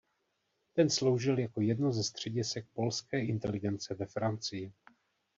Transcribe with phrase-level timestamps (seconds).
[0.73, 4.73] Ten sloužil jako jedno ze středisek polské inteligence ve Francii.